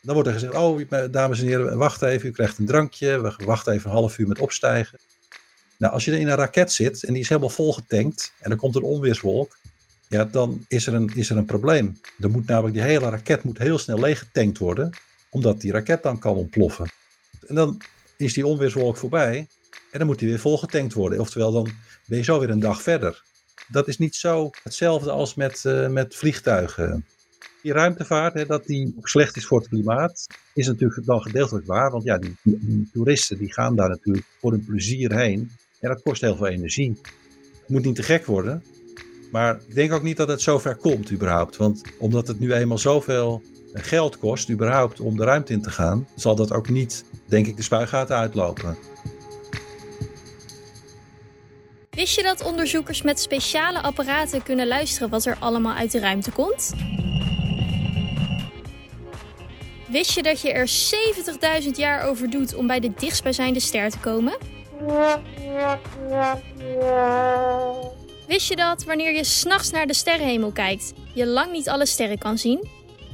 Dan 0.00 0.14
wordt 0.14 0.28
er 0.28 0.34
gezegd, 0.34 0.54
oh 0.54 0.80
dames 1.10 1.40
en 1.40 1.46
heren, 1.46 1.78
wacht 1.78 2.02
even, 2.02 2.28
u 2.28 2.32
krijgt 2.32 2.58
een 2.58 2.66
drankje, 2.66 3.20
we 3.20 3.44
wachten 3.44 3.72
even 3.72 3.90
een 3.90 3.96
half 3.96 4.18
uur 4.18 4.28
met 4.28 4.38
opstijgen. 4.38 4.98
Nou, 5.78 5.92
als 5.92 6.04
je 6.04 6.18
in 6.18 6.28
een 6.28 6.36
raket 6.36 6.72
zit 6.72 7.04
en 7.04 7.12
die 7.12 7.22
is 7.22 7.28
helemaal 7.28 7.50
volgetankt 7.50 8.32
en 8.40 8.50
er 8.50 8.56
komt 8.56 8.76
een 8.76 8.82
onweerswolk, 8.82 9.58
ja, 10.08 10.24
dan 10.24 10.64
is 10.68 10.86
er 10.86 10.94
een, 10.94 11.10
is 11.14 11.30
er 11.30 11.36
een 11.36 11.44
probleem. 11.44 12.00
Er 12.20 12.30
moet 12.30 12.46
namelijk 12.46 12.74
die 12.74 12.82
hele 12.82 13.08
raket 13.08 13.42
moet 13.42 13.58
heel 13.58 13.78
snel 13.78 13.98
leeggetankt 13.98 14.58
worden, 14.58 14.90
omdat 15.30 15.60
die 15.60 15.72
raket 15.72 16.02
dan 16.02 16.18
kan 16.18 16.34
ontploffen. 16.34 16.90
En 17.46 17.54
dan 17.54 17.80
is 18.16 18.32
die 18.32 18.46
onweerswolk 18.46 18.96
voorbij 18.96 19.46
en 19.90 19.98
dan 19.98 20.06
moet 20.06 20.18
die 20.18 20.28
weer 20.28 20.38
volgetankt 20.38 20.94
worden. 20.94 21.20
Oftewel, 21.20 21.52
dan 21.52 21.70
ben 22.06 22.18
je 22.18 22.24
zo 22.24 22.38
weer 22.38 22.50
een 22.50 22.60
dag 22.60 22.82
verder. 22.82 23.22
Dat 23.68 23.88
is 23.88 23.98
niet 23.98 24.14
zo 24.14 24.50
hetzelfde 24.62 25.10
als 25.10 25.34
met, 25.34 25.64
uh, 25.66 25.88
met 25.88 26.14
vliegtuigen. 26.16 27.06
Die 27.62 27.72
ruimtevaart, 27.72 28.34
hè, 28.34 28.46
dat 28.46 28.66
die 28.66 28.94
slecht 29.02 29.36
is 29.36 29.46
voor 29.46 29.58
het 29.58 29.68
klimaat, 29.68 30.26
is 30.54 30.66
natuurlijk 30.66 31.06
dan 31.06 31.22
gedeeltelijk 31.22 31.66
waar. 31.66 31.90
Want 31.90 32.04
ja, 32.04 32.18
die, 32.18 32.36
die 32.42 32.90
toeristen 32.92 33.38
die 33.38 33.52
gaan 33.52 33.76
daar 33.76 33.88
natuurlijk 33.88 34.26
voor 34.40 34.50
hun 34.50 34.64
plezier 34.64 35.16
heen. 35.16 35.50
En 35.80 35.88
dat 35.88 36.02
kost 36.02 36.20
heel 36.20 36.36
veel 36.36 36.46
energie. 36.46 36.98
Het 37.60 37.68
moet 37.68 37.84
niet 37.84 37.94
te 37.94 38.02
gek 38.02 38.26
worden. 38.26 38.62
Maar 39.30 39.60
ik 39.68 39.74
denk 39.74 39.92
ook 39.92 40.02
niet 40.02 40.16
dat 40.16 40.28
het 40.28 40.40
zover 40.40 40.76
komt 40.76 41.10
überhaupt. 41.10 41.56
Want 41.56 41.82
omdat 41.98 42.28
het 42.28 42.40
nu 42.40 42.52
eenmaal 42.52 42.78
zoveel 42.78 43.42
geld 43.72 44.18
kost 44.18 44.50
überhaupt 44.50 45.00
om 45.00 45.16
de 45.16 45.24
ruimte 45.24 45.52
in 45.52 45.62
te 45.62 45.70
gaan, 45.70 46.08
zal 46.16 46.36
dat 46.36 46.52
ook 46.52 46.68
niet, 46.68 47.04
denk 47.26 47.46
ik, 47.46 47.56
de 47.56 47.62
spuigaten 47.62 48.16
uitlopen. 48.16 48.76
Wist 51.90 52.14
je 52.14 52.22
dat 52.22 52.44
onderzoekers 52.44 53.02
met 53.02 53.20
speciale 53.20 53.82
apparaten 53.82 54.42
kunnen 54.42 54.66
luisteren 54.66 55.08
wat 55.08 55.24
er 55.24 55.36
allemaal 55.38 55.74
uit 55.74 55.92
de 55.92 55.98
ruimte 55.98 56.30
komt? 56.30 56.72
Wist 59.88 60.12
je 60.12 60.22
dat 60.22 60.40
je 60.40 60.52
er 60.52 60.70
70.000 61.62 61.68
jaar 61.76 62.02
over 62.02 62.30
doet 62.30 62.54
om 62.54 62.66
bij 62.66 62.80
de 62.80 62.92
dichtstbijzijnde 62.96 63.60
ster 63.60 63.90
te 63.90 63.98
komen? 63.98 64.57
Wist 68.26 68.48
je 68.48 68.56
dat 68.56 68.84
wanneer 68.84 69.14
je 69.14 69.24
s'nachts 69.24 69.70
naar 69.70 69.86
de 69.86 69.94
sterrenhemel 69.94 70.52
kijkt, 70.52 70.92
je 71.14 71.26
lang 71.26 71.52
niet 71.52 71.68
alle 71.68 71.86
sterren 71.86 72.18
kan 72.18 72.38
zien? 72.38 72.68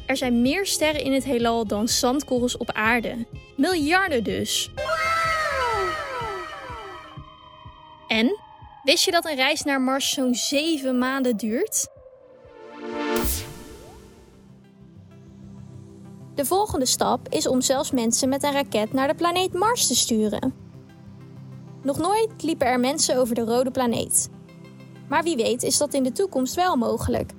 Er 0.07 0.17
zijn 0.17 0.43
meer 0.43 0.67
sterren 0.67 1.05
in 1.05 1.13
het 1.13 1.25
heelal 1.25 1.67
dan 1.67 1.89
zandkorrels 1.89 2.57
op 2.57 2.73
aarde. 2.73 3.27
Miljarden 3.57 4.25
dus. 4.25 4.71
En 8.09 8.39
wist 8.83 9.05
je 9.05 9.11
dat 9.11 9.25
een 9.25 9.37
reis 9.37 9.63
naar 9.63 9.81
Mars 9.81 10.11
zo'n 10.11 10.35
7 10.35 10.99
maanden 10.99 11.37
duurt? 11.37 11.87
De 16.35 16.45
volgende 16.45 16.87
stap 16.87 17.29
is 17.29 17.47
om 17.47 17.61
zelfs 17.61 17.91
mensen 17.91 18.29
met 18.29 18.43
een 18.43 18.53
raket 18.53 18.93
naar 18.93 19.09
de 19.09 19.15
planeet 19.15 19.53
Mars 19.53 19.87
te 19.87 19.95
sturen. 19.95 20.64
Nog 21.85 21.99
nooit 21.99 22.43
liepen 22.43 22.67
er 22.67 22.81
mensen 22.81 23.17
over 23.17 23.35
de 23.35 23.45
rode 23.45 23.71
planeet. 23.71 24.29
Maar 25.09 25.23
wie 25.23 25.37
weet 25.37 25.63
is 25.63 25.79
dat 25.79 25.95
in 25.95 26.03
de 26.03 26.13
toekomst 26.13 26.55
wel 26.55 26.77
mogelijk. 26.77 27.33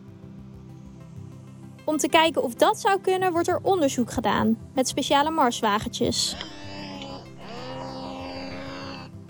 Om 1.85 1.97
te 1.97 2.09
kijken 2.09 2.43
of 2.43 2.53
dat 2.53 2.79
zou 2.79 2.99
kunnen, 3.01 3.31
wordt 3.31 3.47
er 3.47 3.59
onderzoek 3.61 4.11
gedaan 4.11 4.57
met 4.73 4.87
speciale 4.87 5.29
Marswagentjes. 5.29 6.35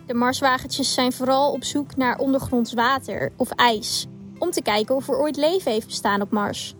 De 0.05 0.13
Marswagentjes 0.13 0.93
zijn 0.93 1.13
vooral 1.13 1.51
op 1.51 1.63
zoek 1.63 1.95
naar 1.95 2.17
ondergronds 2.17 2.74
water 2.74 3.31
of 3.38 3.50
ijs, 3.51 4.07
om 4.38 4.51
te 4.51 4.62
kijken 4.62 4.95
of 4.95 5.07
er 5.07 5.19
ooit 5.19 5.38
leven 5.38 5.72
heeft 5.72 5.88
bestaan 5.88 6.22
op 6.22 6.31
Mars. 6.31 6.75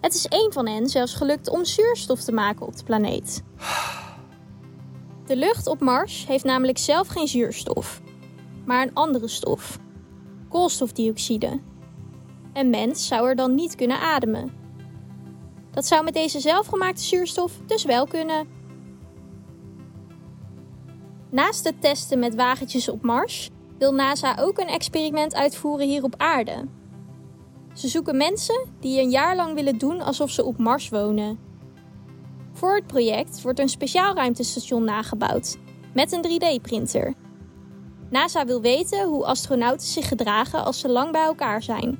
Het 0.00 0.14
is 0.14 0.26
één 0.26 0.52
van 0.52 0.66
hen 0.66 0.88
zelfs 0.88 1.14
gelukt 1.14 1.48
om 1.48 1.64
zuurstof 1.64 2.20
te 2.20 2.32
maken 2.32 2.66
op 2.66 2.76
de 2.76 2.84
planeet. 2.84 3.42
De 5.26 5.36
lucht 5.36 5.66
op 5.66 5.80
Mars 5.80 6.26
heeft 6.26 6.44
namelijk 6.44 6.78
zelf 6.78 7.08
geen 7.08 7.28
zuurstof, 7.28 8.00
maar 8.64 8.82
een 8.82 8.94
andere 8.94 9.28
stof: 9.28 9.78
koolstofdioxide. 10.48 11.60
Een 12.52 12.70
mens 12.70 13.06
zou 13.06 13.28
er 13.28 13.36
dan 13.36 13.54
niet 13.54 13.74
kunnen 13.74 14.00
ademen. 14.00 14.52
Dat 15.70 15.86
zou 15.86 16.04
met 16.04 16.14
deze 16.14 16.40
zelfgemaakte 16.40 17.02
zuurstof 17.02 17.52
dus 17.66 17.84
wel 17.84 18.06
kunnen. 18.06 18.46
Naast 21.30 21.64
het 21.64 21.80
testen 21.80 22.18
met 22.18 22.34
wagentjes 22.34 22.88
op 22.88 23.02
Mars 23.02 23.50
wil 23.78 23.92
NASA 23.92 24.36
ook 24.38 24.58
een 24.58 24.68
experiment 24.68 25.34
uitvoeren 25.34 25.88
hier 25.88 26.02
op 26.02 26.14
aarde. 26.16 26.68
Ze 27.72 27.88
zoeken 27.88 28.16
mensen 28.16 28.74
die 28.80 29.00
een 29.00 29.10
jaar 29.10 29.36
lang 29.36 29.54
willen 29.54 29.78
doen 29.78 30.00
alsof 30.00 30.30
ze 30.30 30.44
op 30.44 30.58
Mars 30.58 30.88
wonen. 30.88 31.51
Voor 32.52 32.74
het 32.74 32.86
project 32.86 33.42
wordt 33.42 33.58
een 33.58 33.68
speciaal 33.68 34.14
ruimtestation 34.14 34.84
nagebouwd 34.84 35.58
met 35.94 36.12
een 36.12 36.24
3D-printer. 36.24 37.14
NASA 38.10 38.44
wil 38.44 38.60
weten 38.60 39.08
hoe 39.08 39.24
astronauten 39.24 39.86
zich 39.86 40.08
gedragen 40.08 40.64
als 40.64 40.80
ze 40.80 40.88
lang 40.88 41.12
bij 41.12 41.24
elkaar 41.24 41.62
zijn. 41.62 41.98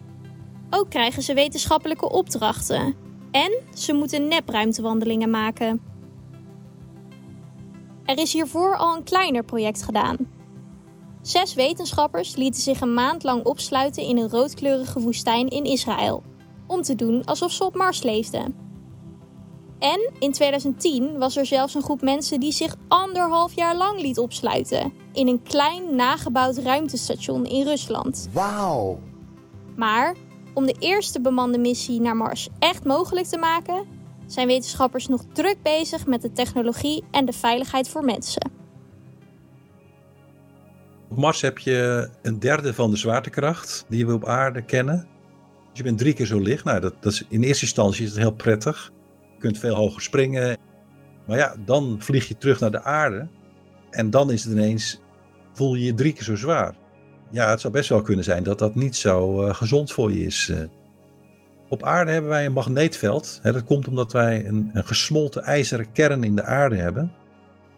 Ook 0.71 0.91
krijgen 0.91 1.23
ze 1.23 1.35
wetenschappelijke 1.35 2.11
opdrachten 2.11 2.95
en 3.31 3.53
ze 3.75 3.93
moeten 3.93 4.29
nepruimtewandelingen 4.29 5.31
maken. 5.31 5.81
Er 8.05 8.19
is 8.19 8.33
hiervoor 8.33 8.77
al 8.77 8.97
een 8.97 9.03
kleiner 9.03 9.45
project 9.45 9.83
gedaan. 9.83 10.17
Zes 11.23 11.55
wetenschappers 11.55 12.37
lieten 12.37 12.63
zich 12.63 12.81
een 12.81 12.95
maand 12.95 13.23
lang 13.23 13.45
opsluiten 13.45 14.03
in 14.03 14.19
een 14.19 14.29
roodkleurige 14.29 15.01
woestijn 15.01 15.49
in 15.49 15.65
Israël, 15.65 16.23
om 16.67 16.83
te 16.83 16.95
doen 16.95 17.25
alsof 17.25 17.53
ze 17.53 17.65
op 17.65 17.75
Mars 17.75 18.03
leefden. 18.03 18.72
En 19.83 20.11
in 20.19 20.33
2010 20.33 21.19
was 21.19 21.37
er 21.37 21.47
zelfs 21.47 21.75
een 21.75 21.83
groep 21.83 22.03
mensen 22.03 22.41
die 22.41 22.53
zich 22.53 22.77
anderhalf 22.89 23.53
jaar 23.53 23.77
lang 23.77 24.01
liet 24.01 24.19
opsluiten 24.19 24.93
in 25.13 25.29
een 25.29 25.43
klein 25.43 25.95
nagebouwd 25.95 26.59
ruimtestation 26.59 27.47
in 27.47 27.65
Rusland. 27.65 28.29
Wauw! 28.33 29.01
Maar 29.77 30.15
om 30.55 30.67
de 30.67 30.77
eerste 30.79 31.21
bemande 31.21 31.59
missie 31.59 32.01
naar 32.01 32.17
Mars 32.17 32.49
echt 32.59 32.85
mogelijk 32.85 33.27
te 33.27 33.39
maken, 33.39 33.87
zijn 34.27 34.47
wetenschappers 34.47 35.09
nog 35.09 35.25
druk 35.33 35.57
bezig 35.63 36.07
met 36.07 36.23
de 36.23 36.33
technologie 36.33 37.05
en 37.11 37.25
de 37.25 37.33
veiligheid 37.33 37.89
voor 37.89 38.05
mensen. 38.05 38.51
Op 41.09 41.17
Mars 41.17 41.41
heb 41.41 41.59
je 41.59 42.09
een 42.23 42.39
derde 42.39 42.75
van 42.75 42.91
de 42.91 42.97
zwaartekracht 42.97 43.85
die 43.89 44.07
we 44.07 44.13
op 44.13 44.25
aarde 44.25 44.63
kennen. 44.63 45.09
Dus 45.69 45.79
je 45.79 45.83
bent 45.83 45.99
drie 45.99 46.13
keer 46.13 46.27
zo 46.27 46.39
licht. 46.39 46.65
Nou, 46.65 46.81
dat, 46.81 46.95
dat 47.01 47.13
is, 47.13 47.25
in 47.29 47.43
eerste 47.43 47.65
instantie 47.65 48.05
is 48.05 48.11
het 48.11 48.19
heel 48.19 48.33
prettig. 48.33 48.93
Kunt 49.43 49.59
veel 49.59 49.75
hoger 49.75 50.03
springen. 50.03 50.57
Maar 51.27 51.37
ja, 51.37 51.55
dan 51.65 51.97
vlieg 51.99 52.29
je 52.29 52.37
terug 52.37 52.61
naar 52.61 52.71
de 52.71 52.83
aarde. 52.83 53.29
En 53.91 54.11
dan 54.11 54.31
is 54.31 54.45
het 54.45 54.53
ineens, 54.53 55.01
voel 55.53 55.75
je 55.75 55.85
je 55.85 55.95
drie 55.95 56.13
keer 56.13 56.23
zo 56.23 56.37
zwaar. 56.37 56.75
Ja, 57.31 57.51
het 57.51 57.61
zou 57.61 57.73
best 57.73 57.89
wel 57.89 58.03
kunnen 58.03 58.25
zijn 58.25 58.43
dat 58.43 58.59
dat 58.59 58.75
niet 58.75 58.97
zo 58.97 59.47
uh, 59.47 59.55
gezond 59.55 59.93
voor 59.93 60.13
je 60.13 60.25
is. 60.25 60.49
Uh. 60.49 60.59
Op 61.69 61.83
aarde 61.83 62.11
hebben 62.11 62.31
wij 62.31 62.47
een 62.47 62.53
magneetveld. 62.53 63.39
Hè, 63.43 63.53
dat 63.53 63.65
komt 63.65 63.89
omdat 63.89 64.13
wij 64.13 64.47
een, 64.47 64.71
een 64.73 64.85
gesmolten 64.85 65.43
ijzeren 65.43 65.93
kern 65.93 66.25
in 66.25 66.37
de 66.37 66.45
aarde 66.45 66.77
hebben. 66.77 67.13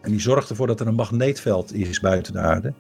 En 0.01 0.11
die 0.11 0.21
zorgt 0.21 0.51
ervoor 0.51 0.67
dat 0.67 0.81
er 0.81 0.87
een 0.87 0.95
magneetveld 0.95 1.75
is 1.75 2.01
buiten 2.01 2.33
de 2.33 2.39
aarde. 2.39 2.75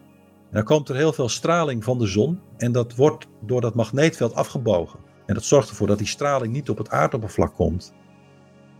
Dan 0.50 0.64
komt 0.64 0.88
er 0.88 0.96
heel 0.96 1.12
veel 1.12 1.28
straling 1.28 1.84
van 1.84 1.98
de 1.98 2.06
zon 2.06 2.40
en 2.56 2.72
dat 2.72 2.94
wordt 2.94 3.26
door 3.40 3.60
dat 3.60 3.74
magneetveld 3.74 4.34
afgebogen. 4.34 4.98
En 5.26 5.34
dat 5.34 5.44
zorgt 5.44 5.68
ervoor 5.68 5.86
dat 5.86 5.98
die 5.98 6.06
straling 6.06 6.52
niet 6.52 6.70
op 6.70 6.78
het 6.78 6.90
aardoppervlak 6.90 7.54
komt. 7.54 7.92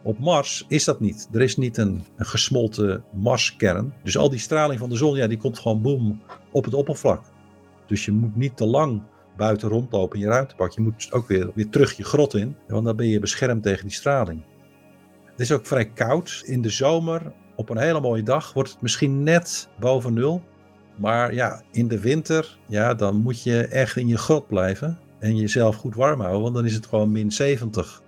Op 0.05 0.19
Mars 0.19 0.65
is 0.69 0.85
dat 0.85 1.01
niet. 1.01 1.29
Er 1.33 1.43
is 1.43 1.57
niet 1.57 1.77
een, 1.77 2.05
gesmolten 2.17 3.05
Marskern. 3.13 3.95
Dus 4.03 4.17
al 4.17 4.31
die 4.31 4.39
straling 4.39 4.79
van 4.79 4.89
de 4.89 4.97
zon, 4.97 5.17
ja, 5.17 5.27
die 5.27 5.39
komt 5.39 5.59
gewoon 5.59 5.83
boem 5.83 6.23
op 6.53 6.65
het 6.65 6.75
oppervlak. 6.75 7.23
Dus 7.87 8.05
je 8.05 8.13
moet 8.13 8.37
niet 8.37 8.57
te 8.57 8.67
lang 8.67 9.03
buiten 9.37 9.69
rondlopen 9.69 10.19
in 10.19 10.25
je 10.25 10.31
ruimtepak. 10.31 10.71
Je 10.71 10.81
moet 10.81 11.09
ook 11.13 11.29
weer, 11.29 11.51
weer 11.55 11.69
terug 11.69 11.93
je 11.97 12.05
grot 12.05 12.35
in, 12.35 12.57
want 12.69 12.85
dan 12.85 12.97
ben 12.97 13.07
je 13.07 13.19
beschermd 13.19 13.63
tegen 13.63 13.83
die 13.83 13.95
straling. 13.95 14.45
Het 15.25 15.41
is 15.41 15.53
ook 15.53 15.67
vrij 15.67 15.91
koud. 15.91 16.43
In 16.47 16.63
de 16.63 16.71
zomer, 16.71 17.33
op 17.57 17.71
een 17.71 17.79
hele 17.79 18.01
mooie 18.01 18.23
dag, 18.23 18.53
wordt 18.53 18.71
het 18.71 18.81
misschien 18.81 19.23
net 19.23 19.69
boven 19.81 20.15
nul. 20.15 20.43
Maar 20.97 21.35
ja, 21.35 21.63
in 21.71 21.89
de 21.89 22.01
winter, 22.01 22.59
ja, 22.67 22.95
dan 22.95 23.17
moet 23.17 23.43
je 23.43 23.67
echt 23.67 23.97
in 23.97 24.09
je 24.09 24.19
grot 24.19 24.47
blijven. 24.47 24.99
En 25.19 25.37
jezelf 25.37 25.77
goed 25.77 25.95
warm 25.95 26.21
houden, 26.21 26.43
want 26.43 26.55
dan 26.55 26.65
is 26.65 26.75
het 26.75 26.87
gewoon 26.87 27.13
min 27.13 27.33
70. 27.33 28.03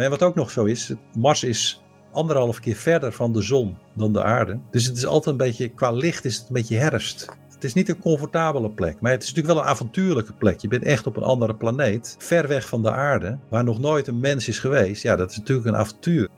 Maar 0.00 0.10
wat 0.10 0.22
ook 0.22 0.34
nog 0.34 0.50
zo 0.50 0.64
is, 0.64 0.92
Mars 1.18 1.44
is 1.44 1.82
anderhalf 2.12 2.60
keer 2.60 2.74
verder 2.74 3.12
van 3.12 3.32
de 3.32 3.42
zon 3.42 3.76
dan 3.94 4.12
de 4.12 4.22
aarde. 4.22 4.60
Dus 4.70 4.84
het 4.84 4.96
is 4.96 5.06
altijd 5.06 5.26
een 5.26 5.46
beetje, 5.46 5.68
qua 5.68 5.90
licht 5.90 6.24
is 6.24 6.36
het 6.36 6.46
een 6.46 6.54
beetje 6.54 6.76
herfst. 6.76 7.26
Het 7.54 7.64
is 7.64 7.74
niet 7.74 7.88
een 7.88 7.98
comfortabele 7.98 8.70
plek, 8.70 9.00
maar 9.00 9.10
het 9.12 9.22
is 9.22 9.28
natuurlijk 9.28 9.54
wel 9.54 9.64
een 9.64 9.70
avontuurlijke 9.70 10.32
plek. 10.32 10.60
Je 10.60 10.68
bent 10.68 10.82
echt 10.82 11.06
op 11.06 11.16
een 11.16 11.22
andere 11.22 11.54
planeet, 11.54 12.16
ver 12.18 12.48
weg 12.48 12.68
van 12.68 12.82
de 12.82 12.90
aarde, 12.90 13.38
waar 13.50 13.64
nog 13.64 13.78
nooit 13.78 14.06
een 14.06 14.20
mens 14.20 14.48
is 14.48 14.58
geweest. 14.58 15.02
Ja, 15.02 15.16
dat 15.16 15.30
is 15.30 15.36
natuurlijk 15.36 15.68
een 15.68 15.76
avontuur. 15.76 16.28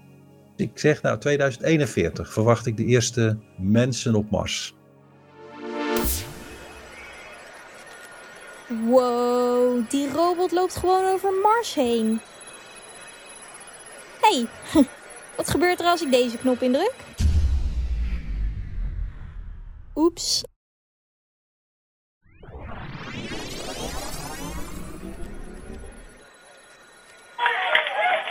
Ik 0.56 0.78
zeg 0.78 1.02
nou, 1.02 1.18
2041 1.18 2.32
verwacht 2.32 2.66
ik 2.66 2.76
de 2.76 2.84
eerste 2.84 3.38
mensen 3.58 4.14
op 4.14 4.30
Mars. 4.30 4.74
Wow, 8.88 9.90
die 9.90 10.12
robot 10.12 10.52
loopt 10.52 10.76
gewoon 10.76 11.04
over 11.04 11.30
Mars 11.42 11.74
heen. 11.74 12.20
Hey, 14.22 14.46
wat 15.36 15.50
gebeurt 15.50 15.80
er 15.80 15.86
als 15.86 16.02
ik 16.02 16.10
deze 16.10 16.36
knop 16.36 16.62
indruk? 16.62 16.94
Oeps. 19.94 20.42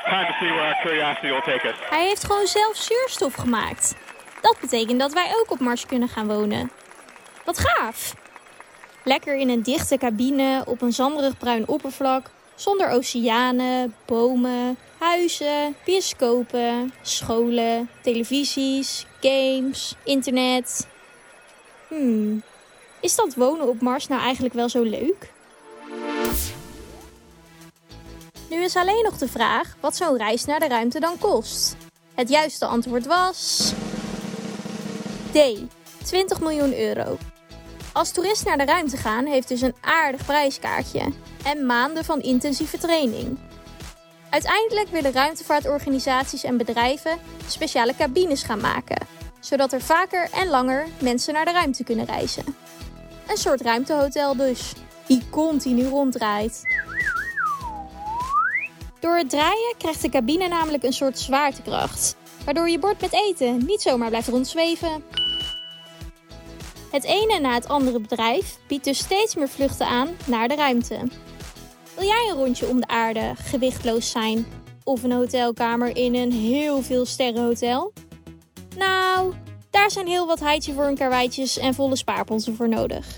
Time 0.04 0.26
to 0.26 0.34
see 0.40 0.50
where 0.50 0.62
our 0.62 0.82
curiosity 0.82 1.28
will 1.28 1.42
take 1.42 1.68
us. 1.68 1.76
Hij 1.90 2.08
heeft 2.08 2.24
gewoon 2.24 2.48
zelf 2.48 2.76
zuurstof 2.76 3.34
gemaakt. 3.34 3.96
Dat 4.42 4.58
betekent 4.62 5.00
dat 5.00 5.14
wij 5.14 5.34
ook 5.40 5.52
op 5.52 5.60
Mars 5.60 5.86
kunnen 5.86 6.10
gaan 6.10 6.28
wonen. 6.28 6.72
Wat 7.46 7.60
gaaf! 7.60 8.16
Lekker 9.04 9.36
in 9.36 9.50
een 9.50 9.64
dichte 9.64 9.98
cabine 9.98 10.64
op 10.66 10.82
een 10.82 10.94
zanderig 10.94 11.38
bruin 11.38 11.68
oppervlak, 11.68 12.30
zonder 12.56 12.90
oceanen, 12.90 13.96
bomen, 14.06 14.78
huizen, 15.02 15.76
bioscopen, 15.86 16.94
scholen, 17.02 17.90
televisies, 18.02 19.06
games, 19.22 19.96
internet. 20.04 20.88
Hmm, 21.88 22.44
is 23.00 23.16
dat 23.16 23.36
wonen 23.36 23.68
op 23.68 23.82
Mars 23.82 24.08
nou 24.08 24.22
eigenlijk 24.22 24.54
wel 24.54 24.70
zo 24.70 24.82
leuk? 24.82 25.32
Nu 28.50 28.64
is 28.64 28.76
alleen 28.76 29.04
nog 29.04 29.18
de 29.18 29.28
vraag 29.28 29.76
wat 29.80 29.96
zo'n 29.96 30.18
reis 30.18 30.46
naar 30.46 30.60
de 30.60 30.68
ruimte 30.68 31.00
dan 31.00 31.18
kost. 31.18 31.76
Het 32.14 32.30
juiste 32.30 32.66
antwoord 32.66 33.06
was. 33.06 33.72
D. 35.32 35.38
20 36.04 36.40
miljoen 36.40 36.80
euro. 36.80 37.18
Als 37.94 38.12
toerist 38.12 38.46
naar 38.46 38.58
de 38.58 38.66
ruimte 38.66 38.98
gaan 38.98 39.26
heeft 39.26 39.48
dus 39.48 39.62
een 39.62 39.76
aardig 39.82 40.26
prijskaartje 40.26 41.14
en 41.44 41.66
maanden 41.66 42.06
van 42.06 42.22
intensieve 42.22 42.78
training. 42.78 43.38
Uiteindelijk 44.32 44.88
willen 44.90 45.12
ruimtevaartorganisaties 45.12 46.44
en 46.44 46.58
bedrijven 46.58 47.20
speciale 47.48 47.96
cabines 47.96 48.44
gaan 48.44 48.62
maken, 48.62 49.08
zodat 49.40 49.74
er 49.74 49.82
vaker 49.82 50.30
en 50.34 50.48
langer 50.48 50.88
mensen 51.02 51.34
naar 51.34 51.46
de 51.46 51.52
ruimte 51.52 51.84
kunnen 51.84 52.06
reizen. 52.06 52.44
Een 53.28 53.38
soort 53.38 53.62
ruimtehotel 53.62 54.36
dus, 54.36 54.74
die 55.08 55.22
continu 55.30 55.88
ronddraait. 55.88 56.62
Door 59.00 59.18
het 59.18 59.30
draaien 59.30 59.76
krijgt 59.78 60.02
de 60.02 60.10
cabine 60.10 60.48
namelijk 60.48 60.84
een 60.84 60.94
soort 60.94 61.20
zwaartekracht, 61.20 62.16
waardoor 62.46 62.70
je 62.70 62.80
bord 62.80 63.02
met 63.02 63.14
eten 63.14 63.66
niet 63.66 63.82
zomaar 63.82 64.10
blijft 64.10 64.28
rondzweven. 64.28 65.04
Het 66.92 67.04
ene 67.04 67.40
na 67.40 67.54
het 67.54 67.68
andere 67.68 68.00
bedrijf 68.00 68.58
biedt 68.68 68.84
dus 68.84 68.98
steeds 68.98 69.36
meer 69.36 69.50
vluchten 69.50 69.88
aan 69.88 70.10
naar 70.26 70.48
de 70.48 70.56
ruimte. 70.56 71.00
Wil 71.96 72.06
jij 72.06 72.28
een 72.30 72.38
rondje 72.38 72.68
om 72.68 72.80
de 72.80 72.88
aarde 72.88 73.34
gewichtloos 73.36 74.12
zijn 74.12 74.46
of 74.84 75.04
een 75.04 75.12
hotelkamer 75.12 75.96
in 75.98 76.16
een 76.16 76.32
heel 76.32 76.82
veel 76.82 77.06
sterrenhotel? 77.06 77.94
Nou, 78.78 79.34
daar 79.70 79.92
zijn 79.92 80.08
heel 80.08 80.28
wat 80.28 80.40
heidje 80.40 80.74
voor 80.74 80.84
een 80.84 80.98
karweitjes 80.98 81.58
en 81.58 81.74
volle 81.74 81.96
spaarponsen 81.96 82.56
voor 82.56 82.70
nodig. 82.70 83.18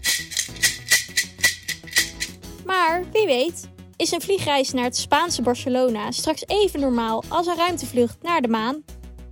Maar 2.66 3.04
wie 3.12 3.26
weet, 3.26 3.70
is 3.96 4.12
een 4.12 4.22
vliegreis 4.22 4.72
naar 4.72 4.84
het 4.84 4.98
Spaanse 4.98 5.42
Barcelona 5.42 6.12
straks 6.12 6.44
even 6.48 6.80
normaal 6.80 7.24
als 7.30 7.48
een 7.48 7.56
ruimtevlucht 7.56 8.18
naar 8.22 8.42
de 8.42 8.48
maan? 8.48 8.84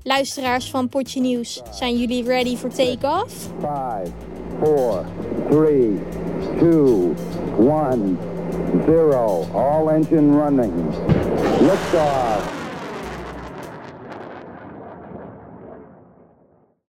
Luisteraars 0.03 0.69
van 0.69 0.89
Potje 0.89 1.21
Nieuws, 1.21 1.61
zijn 1.71 1.97
jullie 1.97 2.23
ready 2.23 2.57
for 2.57 2.69
take-off? 2.69 3.49
5, 3.59 4.09
4, 4.59 5.05
3, 5.49 5.99
2, 6.57 7.13
1, 7.91 8.17
0. 8.85 9.49
All 9.53 9.89
engine 9.89 10.33
running. 10.33 10.71
Liftoff. 11.61 12.60